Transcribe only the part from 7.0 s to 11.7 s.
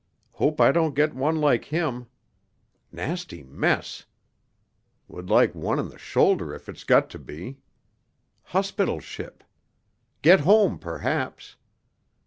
to be... hospital ship... get home, perhaps